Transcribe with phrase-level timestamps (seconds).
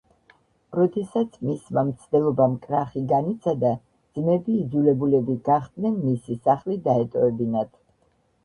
[0.77, 3.75] როდესაც მისმა მცდელობამ კრახი განიცადა,
[4.17, 7.75] ძმები იძულებულები გახდნენ, მისი სახლი დაეტოვებინათ.